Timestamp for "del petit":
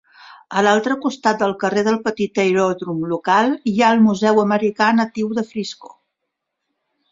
1.87-2.41